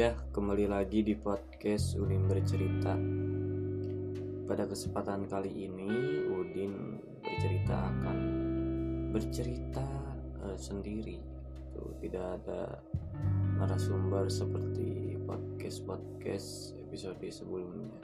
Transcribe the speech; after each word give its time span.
Ya, 0.00 0.16
kembali 0.32 0.64
lagi 0.64 1.04
di 1.04 1.12
podcast 1.12 1.92
Udin 2.00 2.24
bercerita. 2.24 2.96
Pada 4.48 4.64
kesempatan 4.64 5.28
kali 5.28 5.68
ini, 5.68 6.24
Udin 6.24 6.96
bercerita 7.20 7.76
akan 7.84 8.18
bercerita 9.12 9.84
uh, 10.40 10.56
sendiri. 10.56 11.20
Tuh, 11.76 11.92
tidak 12.00 12.40
ada 12.40 12.80
narasumber 13.60 14.24
seperti 14.32 15.20
podcast-podcast 15.28 16.80
episode 16.80 17.20
sebelumnya. 17.28 18.00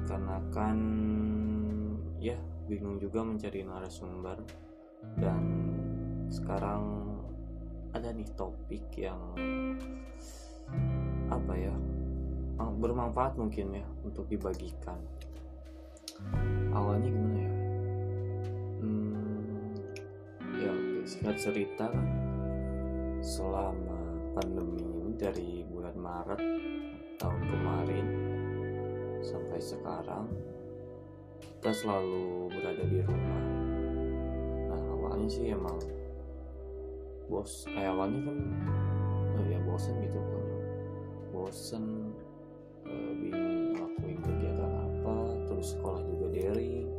Dikarenakan 0.00 0.78
ya 2.24 2.40
bingung 2.72 2.96
juga 2.96 3.20
mencari 3.20 3.68
narasumber 3.68 4.40
dan 5.20 5.44
sekarang 6.32 7.04
ada 7.92 8.16
nih 8.16 8.32
topik 8.32 8.88
yang 8.96 9.36
apa 11.30 11.54
ya 11.54 11.74
bermanfaat 12.80 13.36
mungkin 13.36 13.76
ya 13.76 13.86
untuk 14.00 14.24
dibagikan. 14.32 14.96
Awalnya 16.72 17.08
gimana 17.12 17.38
ya? 17.40 17.54
Hmm, 18.80 19.72
ya 20.56 20.70
oke 20.72 21.00
singkat 21.04 21.36
cerita 21.36 21.92
kan 21.92 22.06
selama 23.20 24.00
pandemi 24.32 24.80
ini 24.80 25.12
dari 25.20 25.50
bulan 25.68 25.96
Maret 25.96 26.40
tahun 27.20 27.42
kemarin 27.52 28.06
sampai 29.20 29.60
sekarang 29.60 30.26
kita 31.60 31.72
selalu 31.76 32.48
berada 32.48 32.84
di 32.88 32.98
rumah. 33.04 33.44
Nah 34.72 34.82
awalnya 34.96 35.28
sih 35.28 35.52
emang 35.52 35.76
bos 37.28 37.68
eh, 37.68 37.86
awalnya 37.86 38.24
kan 38.24 38.38
oh 39.36 39.44
ya 39.46 39.60
bosen 39.62 39.94
gitu 40.02 40.18
kan 40.18 40.49
bosen 41.30 42.14
uh, 42.86 43.12
bingung 43.18 43.74
ngelakuin 43.74 44.18
kegiatan 44.22 44.70
apa 44.70 45.16
terus 45.50 45.72
sekolah 45.78 46.02
juga 46.06 46.26
daring 46.34 46.90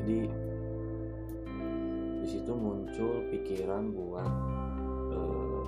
jadi 0.00 0.18
di 2.24 2.26
situ 2.26 2.52
muncul 2.56 3.28
pikiran 3.28 3.92
buat 3.92 4.32
uh, 5.12 5.64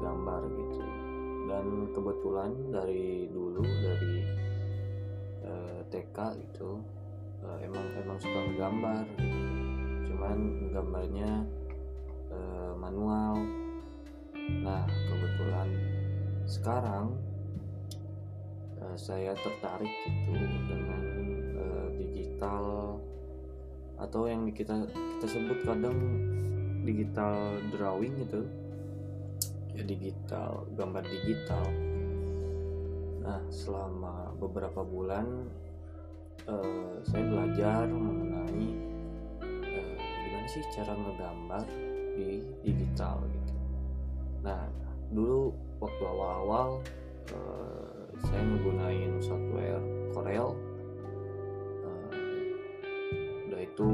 gambar 0.00 0.42
gitu. 0.56 0.80
Dan 1.44 1.92
kebetulan 1.92 2.50
dari 2.72 3.28
dulu 3.28 3.60
dari 3.60 4.16
uh, 5.44 5.80
TK 5.92 6.18
itu 6.40 6.80
uh, 7.44 7.58
emang 7.60 7.84
emang 8.00 8.16
suka 8.16 8.38
menggambar 8.48 9.04
gitu 9.18 9.50
cuman 10.20 10.68
gambarnya 10.68 11.48
e, 12.28 12.38
manual 12.76 13.40
nah 14.60 14.84
kebetulan 14.86 15.68
sekarang 16.44 17.14
e, 18.78 18.84
saya 18.98 19.32
tertarik 19.38 19.92
gitu 20.06 20.34
dengan 20.66 21.02
e, 21.54 21.64
digital 21.98 22.96
atau 24.00 24.26
yang 24.26 24.48
kita 24.50 24.88
kita 24.90 25.26
sebut 25.28 25.58
kadang 25.62 25.98
digital 26.82 27.60
drawing 27.68 28.16
gitu. 28.24 28.48
Ya 29.76 29.84
digital 29.84 30.64
gambar 30.72 31.04
digital. 31.04 31.64
Nah 33.20 33.40
selama 33.52 34.32
beberapa 34.40 34.80
bulan 34.80 35.46
uh, 36.48 36.96
saya 37.04 37.22
belajar 37.28 37.84
mengenai 37.92 38.90
sih 40.50 40.66
cara 40.74 40.98
ngegambar 40.98 41.62
di 42.18 42.42
digital 42.66 43.22
gitu 43.30 43.54
nah 44.40 44.64
dulu 45.10 45.52
waktu 45.80 46.02
awal-awal 46.06 46.80
uh, 47.34 48.00
saya 48.28 48.42
menggunakan 48.44 49.16
software 49.22 49.82
Corel. 50.12 50.48
Uh, 51.86 52.12
udah 53.48 53.60
itu 53.64 53.88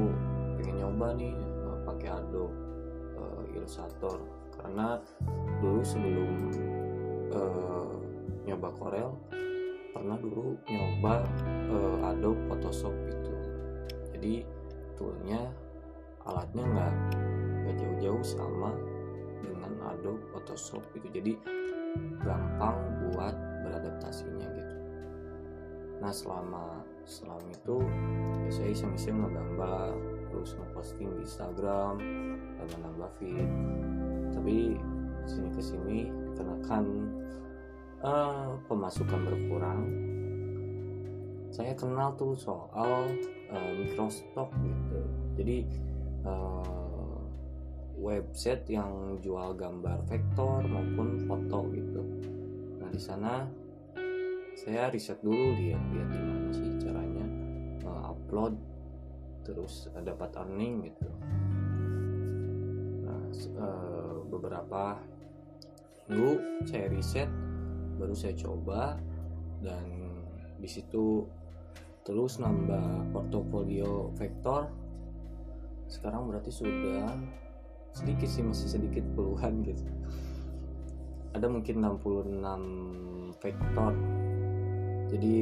pengen 0.59 0.75
nyoba 0.83 1.07
nih 1.15 1.35
uh, 1.63 1.77
pakai 1.87 2.09
Adobe 2.11 2.55
uh, 3.15 3.43
Illustrator. 3.55 4.17
Karena 4.57 4.99
dulu 5.61 5.81
sebelum 5.85 6.31
uh, 7.31 7.95
nyoba 8.43 8.69
Corel 8.75 9.11
pernah 9.93 10.17
dulu 10.19 10.57
nyoba 10.67 11.23
uh, 11.71 12.09
Adobe 12.13 12.41
Photoshop 12.51 12.93
itu. 13.07 13.35
Jadi 14.17 14.33
toolnya 14.97 15.41
alatnya 16.27 16.65
nggak 16.67 16.93
nggak 17.63 17.75
jauh-jauh 17.79 18.23
sama 18.25 18.73
dengan 19.41 19.71
Adobe 19.93 20.23
Photoshop 20.33 20.83
gitu. 20.97 21.07
Jadi 21.11 21.33
gampang 22.21 22.77
buat 23.09 23.35
beradaptasinya 23.65 24.47
gitu. 24.53 24.75
Nah 25.97 26.13
selama 26.13 26.85
selama 27.07 27.47
itu 27.49 27.77
ya 28.45 28.51
saya 28.51 28.69
iseng-iseng 28.75 29.17
terus 30.29 30.53
ngeposting 30.59 31.09
di 31.17 31.25
Instagram 31.25 31.95
dan 32.59 32.67
menambah 32.77 33.09
feed. 33.17 33.49
Tapi 34.35 34.77
sini 35.27 35.49
ke 35.51 35.61
sini 35.63 35.97
dikenakan 36.31 36.85
uh, 38.05 38.55
pemasukan 38.69 39.19
berkurang. 39.25 39.81
Saya 41.49 41.73
kenal 41.73 42.13
tuh 42.19 42.37
soal 42.37 43.09
uh, 43.49 43.71
gitu. 44.61 45.01
Jadi 45.39 45.57
uh, 46.27 46.86
website 47.97 48.63
yang 48.69 49.17
jual 49.19 49.57
gambar 49.57 50.05
vektor 50.05 50.61
maupun 50.65 51.25
foto 51.25 51.65
gitu. 51.73 52.01
Nah 52.77 52.89
di 52.93 53.01
sana 53.01 53.33
saya 54.57 54.89
riset 54.89 55.21
dulu 55.21 55.53
lihat 55.57 55.81
lihat 55.93 56.09
gimana 56.13 56.49
sih 56.53 56.69
caranya 56.81 57.25
uh, 57.85 58.13
upload 58.13 58.53
terus 59.45 59.89
dapat 60.01 60.29
earning 60.37 60.93
gitu. 60.93 61.09
Nah 63.05 63.23
uh, 63.57 64.17
beberapa 64.29 65.01
minggu 66.07 66.63
saya 66.69 66.87
riset 66.87 67.29
baru 67.97 68.13
saya 68.13 68.37
coba 68.37 68.95
dan 69.59 69.85
di 70.61 70.69
situ 70.69 71.25
terus 72.05 72.39
nambah 72.39 73.11
portofolio 73.11 74.13
vektor 74.15 74.69
sekarang 75.87 76.27
berarti 76.27 76.51
sudah 76.51 77.11
sedikit 77.97 78.29
sih 78.29 78.45
masih 78.45 78.69
sedikit 78.77 79.01
puluhan 79.17 79.65
gitu. 79.65 79.81
Ada 81.33 81.49
mungkin 81.49 81.81
66 81.81 83.41
vektor. 83.41 83.93
Jadi 85.09 85.39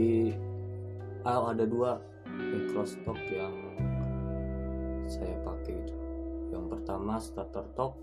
oh, 1.27 1.51
ada 1.51 1.65
dua 1.67 1.99
microstock 2.31 3.19
yang 3.27 3.55
saya 5.05 5.35
pakai 5.43 5.75
itu 5.83 5.95
yang 6.55 6.71
pertama 6.71 7.19
starter 7.19 7.67
top. 7.75 7.99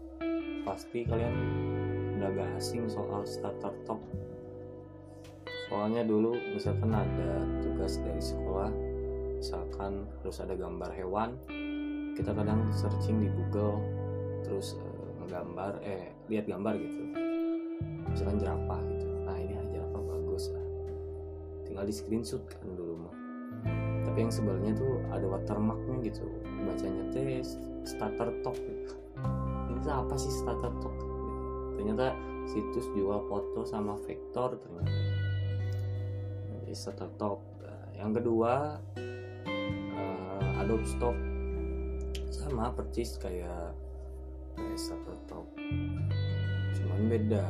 Pasti 0.68 1.08
kalian 1.08 1.34
udah 2.20 2.28
gak 2.36 2.50
asing 2.60 2.86
soal 2.92 3.24
starter 3.24 3.72
top. 3.88 4.00
Soalnya 5.72 6.04
dulu 6.04 6.36
misalkan 6.52 6.92
ada 6.92 7.40
tugas 7.64 7.96
dari 8.04 8.20
sekolah 8.20 8.92
misalkan 9.42 10.06
harus 10.22 10.38
ada 10.38 10.54
gambar 10.54 10.94
hewan 10.94 11.34
kita 12.14 12.30
kadang 12.30 12.68
searching 12.70 13.24
di 13.24 13.28
Google 13.32 14.01
terus 14.42 14.76
uh, 14.78 15.80
eh 15.82 16.12
lihat 16.28 16.44
gambar 16.50 16.76
gitu. 16.76 17.02
Misalkan 18.10 18.36
jerapah 18.42 18.80
gitu. 18.92 19.08
Nah 19.24 19.36
ini 19.40 19.54
aja 19.56 19.80
apa 19.88 19.98
bagus 20.02 20.52
lah 20.52 20.64
tinggal 21.72 21.88
di 21.88 21.94
screenshot 21.96 22.44
kan 22.52 22.68
dulu 22.76 23.08
mah. 23.08 23.16
Tapi 24.04 24.18
yang 24.28 24.32
sebenarnya 24.34 24.76
tuh 24.76 25.00
ada 25.08 25.24
watermarknya 25.24 25.96
gitu. 26.04 26.28
Bacanya 26.68 27.04
teh 27.08 27.40
starter 27.88 28.28
talk 28.44 28.58
gitu. 28.60 28.94
Ini 29.72 29.78
tuh 29.80 29.92
apa 29.94 30.14
sih 30.20 30.28
starter 30.28 30.72
talk 30.84 30.96
ternyata 31.80 32.14
situs 32.46 32.86
jual 32.92 33.24
foto 33.26 33.64
sama 33.64 33.96
vektor 34.04 34.60
ternyata. 34.60 34.92
Jadi 36.62 36.74
starter 36.76 37.10
talk 37.16 37.40
yang 37.96 38.12
kedua 38.12 38.82
uh, 39.96 40.60
Adobe 40.60 40.84
Stock. 40.84 41.16
Sama 42.28 42.74
persis 42.74 43.16
kayak 43.16 43.72
kayak 44.56 44.78
satu 44.78 45.12
top 45.28 45.46
cuman 46.72 47.00
beda 47.08 47.46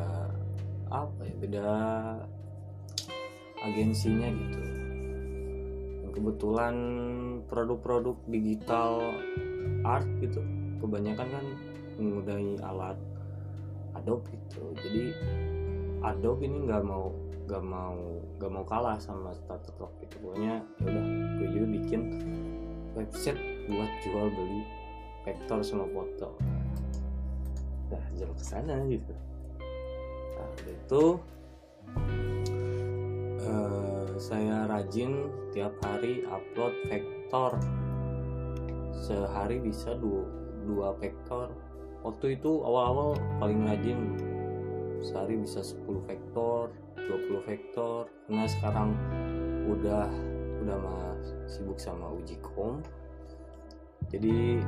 apa 0.93 1.21
ya? 1.25 1.35
Beda 1.41 1.69
agensinya 3.65 4.29
gitu. 4.29 4.61
Kebetulan 6.13 6.75
produk-produk 7.49 8.17
digital 8.29 9.01
art 9.83 10.05
gitu 10.21 10.45
kebanyakan 10.85 11.29
kan 11.33 11.47
menggunakan 11.97 12.61
alat 12.69 12.99
Adobe 13.97 14.29
gitu. 14.37 14.77
Jadi 14.77 15.05
Adobe 16.05 16.45
ini 16.45 16.69
nggak 16.69 16.85
mau 16.85 17.09
nggak 17.49 17.65
mau 17.65 17.97
nggak 18.37 18.53
mau 18.53 18.65
kalah 18.69 19.01
sama 19.01 19.33
Shutterstock 19.33 19.97
gitu. 20.05 20.21
Pokoknya 20.21 20.61
ya 20.85 20.87
udah 20.93 21.07
gue 21.41 21.49
juga 21.57 21.67
bikin 21.81 22.01
website 22.93 23.41
buat 23.73 23.91
jual 24.05 24.27
beli 24.29 24.61
vektor 25.25 25.65
sama 25.65 25.89
foto 25.89 26.35
nah 27.93 28.05
jauh 28.17 28.33
ke 28.33 28.45
sana 28.45 28.81
gitu. 28.89 29.13
Nah 30.41 30.51
itu 30.65 31.05
eh, 33.45 34.09
saya 34.17 34.65
rajin 34.65 35.29
tiap 35.53 35.77
hari 35.85 36.25
upload 36.25 36.73
vektor. 36.89 37.61
Sehari 38.97 39.61
bisa 39.61 39.93
dua, 39.99 40.25
dua 40.65 40.89
vektor. 40.97 41.53
Waktu 42.03 42.41
itu 42.41 42.65
awal-awal 42.65 43.21
paling 43.37 43.69
rajin. 43.69 44.01
Sehari 45.03 45.35
bisa 45.39 45.63
10 45.63 46.07
vektor 46.07 46.71
20 46.95 47.43
vektor. 47.51 48.07
Karena 48.27 48.47
sekarang 48.47 48.91
udah 49.67 50.07
udah 50.63 50.77
mah 50.79 51.19
sibuk 51.51 51.79
sama 51.83 52.11
uji 52.15 52.39
kom. 52.43 52.79
Jadi 54.11 54.63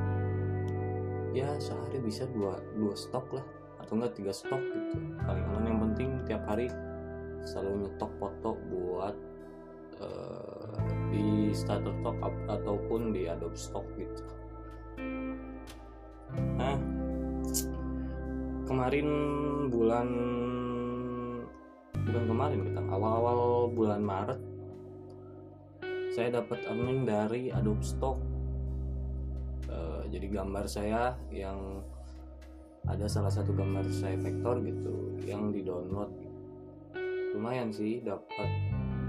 ya 1.35 1.51
sehari 1.59 1.99
bisa 1.99 2.23
dua 2.31 2.55
dua 2.79 2.95
stok 2.95 3.35
lah. 3.35 3.45
Atau 3.83 3.99
enggak 3.99 4.15
tiga 4.15 4.31
stok 4.31 4.63
gitu. 4.63 4.95
Paling 5.19 5.45
aman 5.51 5.63
yang 5.67 5.79
penting 5.91 6.09
tiap 6.23 6.47
hari 6.47 6.71
selalu 7.43 7.85
nyetok 7.85 8.11
foto 8.17 8.57
buat 8.71 9.15
eh, 9.99 10.75
di 11.11 11.51
starter 11.51 11.93
stock 12.01 12.17
ap- 12.23 12.47
ataupun 12.49 13.11
di 13.11 13.27
Adobe 13.27 13.59
Stock 13.59 13.85
gitu. 13.99 14.23
Nah 16.57 16.75
kemarin 18.65 19.07
bulan 19.69 20.07
bukan 21.93 22.23
kemarin 22.25 22.59
kita 22.65 22.81
awal-awal 22.89 23.69
bulan 23.69 24.01
Maret 24.01 24.41
saya 26.17 26.41
dapat 26.41 26.65
earning 26.65 27.05
dari 27.05 27.53
Adobe 27.53 27.85
Stock 27.85 28.17
Eh, 29.75 30.01
jadi 30.07 30.27
gambar 30.31 30.65
saya 30.71 31.11
yang 31.27 31.83
ada 32.87 33.09
salah 33.11 33.33
satu 33.33 33.51
gambar 33.51 33.83
saya 33.91 34.15
vektor 34.15 34.61
gitu 34.63 35.19
yang 35.25 35.49
di 35.49 35.65
download 35.65 36.07
lumayan 37.35 37.73
sih 37.73 37.99
dapat 37.99 38.47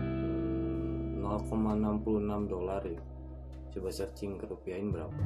mm, 0.03 1.23
0,66 1.23 2.51
dolar 2.51 2.83
ya. 2.83 2.99
Coba 3.71 3.89
searching 3.93 4.41
ke 4.41 4.51
rupiahin 4.51 4.91
berapa. 4.91 5.23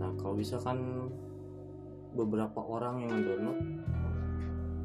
Nah 0.00 0.10
kalau 0.16 0.32
bisa 0.32 0.56
kan 0.56 1.10
beberapa 2.16 2.64
orang 2.64 3.04
yang 3.04 3.20
download 3.20 3.60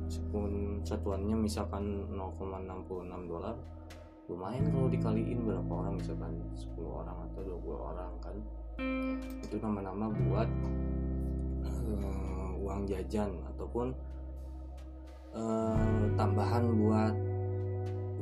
meskipun 0.03 0.83
satuannya 0.83 1.37
misalkan 1.39 2.11
0,66 2.11 3.31
dolar 3.31 3.55
lumayan 4.31 4.63
kalau 4.71 4.87
dikaliin 4.87 5.43
berapa 5.43 5.71
orang 5.75 5.99
misalkan 5.99 6.31
10 6.55 6.71
orang 6.87 7.17
atau 7.27 7.43
20 7.43 7.75
orang 7.75 8.11
kan. 8.23 8.35
Itu 9.43 9.59
nama-nama 9.59 10.07
buat 10.07 10.47
eh, 11.67 12.49
uang 12.63 12.87
jajan 12.87 13.35
ataupun 13.51 13.91
eh, 15.35 16.03
tambahan 16.15 16.63
buat 16.79 17.15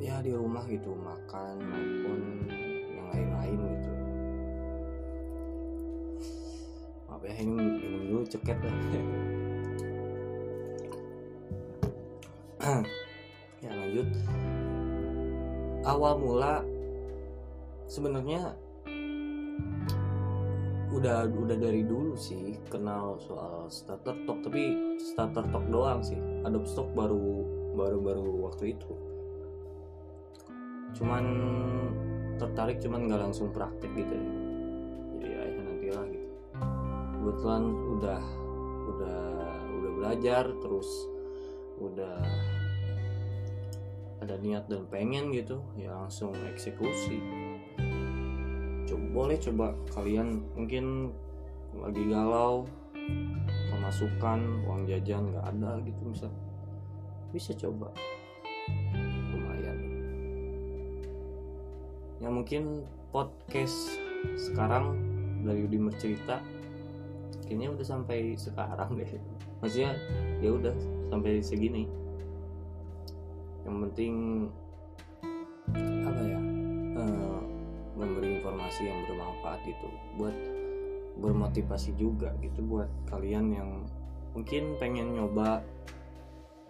ya 0.02 0.18
di 0.26 0.34
rumah 0.34 0.66
gitu 0.66 0.98
makan 0.98 1.62
maupun 1.62 2.20
yang 2.90 3.08
lain-lain 3.14 3.60
gitu. 3.78 3.92
Maaf 7.06 7.22
ya 7.22 7.36
ini 7.38 7.54
minum 7.54 8.02
dulu 8.10 8.24
ceket 8.26 8.58
lah. 8.58 8.78
Ya 13.60 13.76
lanjut 13.76 14.08
awal 15.90 16.22
mula 16.22 16.62
sebenarnya 17.90 18.54
udah 20.90 21.30
udah 21.30 21.58
dari 21.58 21.86
dulu 21.86 22.18
sih 22.18 22.58
kenal 22.70 23.18
soal 23.22 23.70
starter 23.70 24.14
talk 24.26 24.42
tapi 24.42 24.98
starter 24.98 25.46
talk 25.50 25.66
doang 25.70 26.02
sih. 26.02 26.18
Adobe 26.46 26.66
Stock 26.70 26.90
baru 26.94 27.46
baru 27.78 27.98
baru 28.02 28.26
waktu 28.50 28.78
itu. 28.78 28.92
Cuman 30.98 31.26
tertarik 32.42 32.82
cuman 32.82 33.06
nggak 33.06 33.22
langsung 33.30 33.54
praktek 33.54 33.92
gitu 33.94 34.18
jadi 35.22 35.30
ya 35.30 35.42
nantilah 35.62 36.06
gitu. 36.10 36.30
Kebetulan 37.20 37.64
udah 37.98 38.24
udah 38.90 39.22
udah 39.78 39.92
belajar 39.94 40.44
terus 40.62 40.90
udah 41.80 42.18
ada 44.20 44.36
niat 44.36 44.68
dan 44.68 44.84
pengen 44.92 45.32
gitu 45.32 45.64
ya 45.80 45.96
langsung 45.96 46.36
eksekusi. 46.52 47.24
Coba 48.84 49.06
boleh 49.16 49.38
coba 49.40 49.72
kalian 49.96 50.44
mungkin 50.56 51.16
lagi 51.78 52.04
galau 52.10 52.68
pemasukan 53.72 54.68
uang 54.68 54.90
jajan 54.90 55.32
nggak 55.32 55.46
ada 55.56 55.80
gitu 55.88 56.02
misal. 56.04 56.32
Bisa 57.32 57.56
coba. 57.56 57.94
Lumayan. 59.32 59.78
Ya 62.20 62.28
mungkin 62.28 62.84
podcast 63.16 63.96
sekarang 64.36 65.00
dari 65.48 65.64
Udimer 65.64 65.96
cerita 65.96 66.44
kayaknya 67.48 67.72
udah 67.72 67.86
sampai 67.88 68.36
sekarang 68.36 69.00
deh. 69.00 69.12
Maksudnya 69.64 69.96
ya 70.44 70.52
udah 70.52 70.76
sampai 71.08 71.40
segini 71.40 71.88
yang 73.70 73.86
penting 73.86 74.16
apa 76.02 76.22
ya 76.26 76.40
eh, 76.98 77.40
memberi 77.94 78.42
informasi 78.42 78.90
yang 78.90 79.06
bermanfaat 79.06 79.62
gitu. 79.70 79.88
Buat 80.18 80.34
bermotivasi 81.22 81.94
juga 81.94 82.34
gitu 82.42 82.66
buat 82.66 82.90
kalian 83.14 83.54
yang 83.54 83.70
mungkin 84.34 84.74
pengen 84.82 85.14
nyoba 85.14 85.62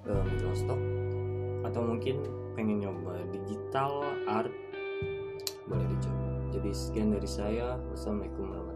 eh, 0.03 0.23
middle 0.27 0.51
stock 0.59 0.81
atau 1.63 1.81
mungkin 1.87 2.19
pengen 2.59 2.83
nyoba 2.83 3.23
digital 3.31 4.03
art 4.27 4.51
boleh 5.71 5.87
dicoba. 5.87 6.27
Jadi 6.49 6.69
sekian 6.75 7.15
dari 7.15 7.29
saya. 7.29 7.77
Wassalamualaikum 7.93 8.43
warahmatullahi 8.43 8.68